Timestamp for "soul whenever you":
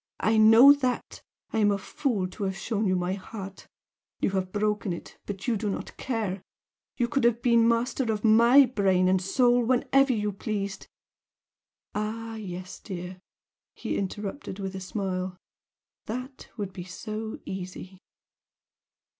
9.21-10.31